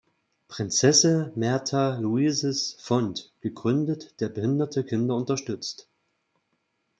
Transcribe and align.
Prinsesse 0.47 1.31
Märtha 1.35 1.99
Louises 1.99 2.75
Fond" 2.79 3.31
gegründet, 3.39 4.19
der 4.19 4.29
behinderte 4.29 4.83
Kinder 4.83 5.15
unterstützt. 5.15 5.87